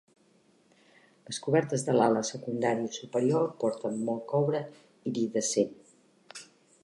[1.27, 4.65] Les cobertes de l'ala secundària superior porten molt coure
[5.13, 5.77] iridescent.